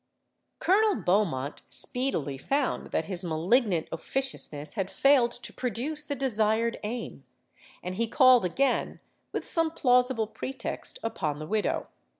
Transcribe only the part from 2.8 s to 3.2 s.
that